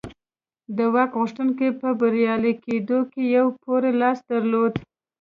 د 0.77 0.79
واک 0.93 1.11
غوښتونکو 1.19 1.65
په 1.81 1.89
بریالي 1.99 2.53
کولو 2.63 2.99
کې 3.11 3.23
یې 3.33 3.41
پوره 3.63 3.91
لاس 4.01 4.19
درلود 4.31 4.73